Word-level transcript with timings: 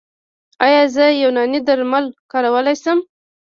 ایا 0.65 0.83
زه 0.95 1.05
یوناني 1.21 1.59
درمل 1.67 2.05
کارولی 2.31 2.75
شم؟ 2.81 2.99